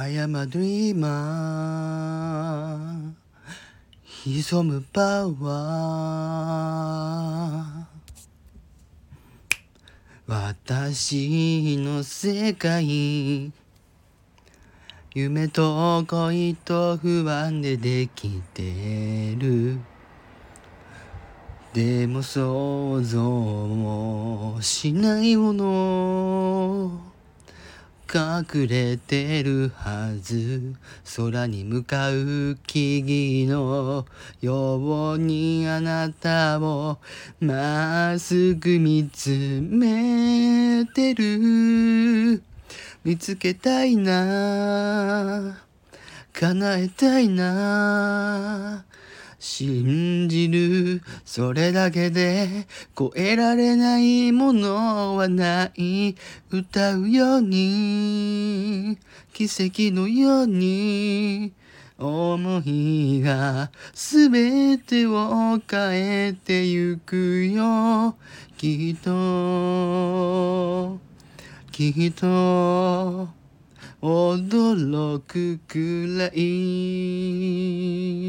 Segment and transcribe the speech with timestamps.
[0.00, 1.08] I am a dreamer.
[4.24, 13.52] 潜むパワー私の世界。
[15.14, 19.80] 夢と恋と不安でできてる。
[21.74, 26.37] でも想像もしないもの。
[28.10, 30.74] 隠れてるはず。
[31.16, 34.06] 空に向かう木々の
[34.40, 36.96] ようにあなたを
[37.38, 42.42] まっすぐ見つめてる。
[43.04, 45.60] 見つけたいな。
[46.32, 48.86] 叶えたいな。
[49.38, 50.67] 信じる
[51.24, 56.14] それだけで超えられないものはない。
[56.50, 58.98] 歌うように
[59.32, 61.52] 奇跡のように。
[62.00, 68.14] 思いがすべてを変えてゆくよ。
[68.56, 71.00] きっと
[71.72, 73.28] きっと
[74.00, 78.27] 驚くくらい。